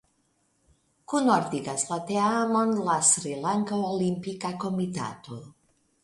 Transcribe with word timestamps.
Kunordigas 1.11 1.83
la 1.91 1.97
teamon 2.07 2.71
la 2.87 2.95
Srilanka 3.09 3.77
Olimpika 3.91 4.51
Komitato. 4.65 5.39